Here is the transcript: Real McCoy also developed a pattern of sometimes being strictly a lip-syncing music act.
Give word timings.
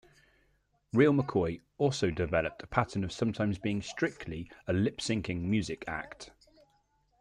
Real 0.93 1.13
McCoy 1.13 1.61
also 1.77 2.09
developed 2.09 2.63
a 2.63 2.65
pattern 2.65 3.03
of 3.03 3.11
sometimes 3.11 3.59
being 3.59 3.83
strictly 3.83 4.49
a 4.67 4.73
lip-syncing 4.73 5.41
music 5.43 5.83
act. 5.85 6.31